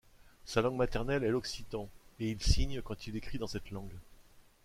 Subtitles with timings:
[0.45, 1.87] Sa langue maternelle est l'occitan,
[2.19, 3.93] et il signe quand il écrit dans cette langue.